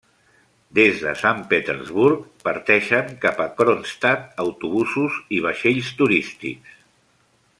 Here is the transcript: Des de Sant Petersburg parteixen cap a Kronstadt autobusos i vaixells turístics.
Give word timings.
Des 0.77 1.01
de 1.01 1.11
Sant 1.23 1.41
Petersburg 1.51 2.23
parteixen 2.47 3.13
cap 3.27 3.43
a 3.45 3.49
Kronstadt 3.61 4.43
autobusos 4.47 5.21
i 5.39 5.43
vaixells 5.49 5.93
turístics. 6.01 6.77